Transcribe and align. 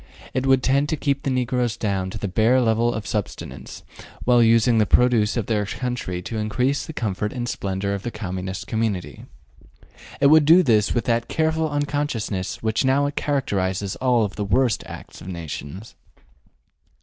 It 0.33 0.47
would 0.47 0.63
tend 0.63 0.89
to 0.89 0.97
keep 0.97 1.21
the 1.21 1.29
negroes 1.29 1.77
down 1.77 2.09
to 2.09 2.17
the 2.17 2.27
bare 2.27 2.59
level 2.59 2.91
of 2.91 3.05
subsistence, 3.05 3.83
while 4.23 4.41
using 4.41 4.79
the 4.79 4.87
produce 4.87 5.37
of 5.37 5.45
their 5.45 5.63
country 5.67 6.23
to 6.23 6.39
increase 6.39 6.83
the 6.87 6.91
comfort 6.91 7.31
and 7.31 7.47
splendor 7.47 7.93
of 7.93 8.01
the 8.01 8.09
Communist 8.09 8.65
community. 8.65 9.25
It 10.19 10.25
would 10.31 10.45
do 10.45 10.63
this 10.63 10.95
with 10.95 11.05
that 11.05 11.27
careful 11.27 11.69
unconsciousness 11.69 12.63
which 12.63 12.83
now 12.83 13.07
characterizes 13.11 13.95
all 13.97 14.27
the 14.27 14.43
worst 14.43 14.83
acts 14.87 15.21
of 15.21 15.27
nations. 15.27 15.93